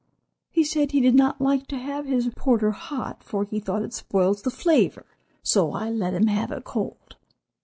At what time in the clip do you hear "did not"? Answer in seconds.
0.99-1.39